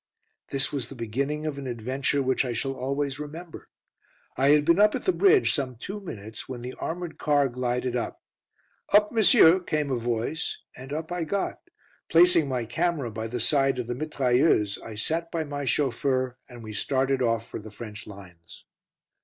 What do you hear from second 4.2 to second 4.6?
I